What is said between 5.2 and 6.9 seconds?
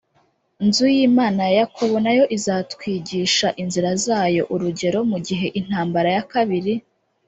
gihe Intambara ya Kabiri